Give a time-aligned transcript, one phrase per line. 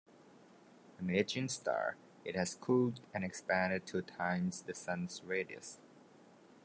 [0.97, 1.95] An ageing star,
[2.25, 5.77] it has cooled and expanded to times the Sun's radius.